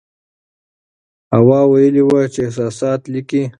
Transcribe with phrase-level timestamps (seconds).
[1.37, 3.41] هوا ویلي وو چې احساسات لیکي.